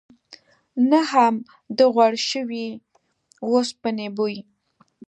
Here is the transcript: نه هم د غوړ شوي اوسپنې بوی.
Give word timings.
نه 0.89 0.99
هم 1.11 1.35
د 1.77 1.79
غوړ 1.93 2.13
شوي 2.29 2.67
اوسپنې 3.45 4.07
بوی. 4.17 4.37